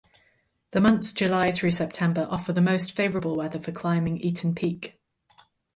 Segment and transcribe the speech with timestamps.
[0.71, 4.99] The months July through September offer the most favorable weather for climbing Eaton Peak.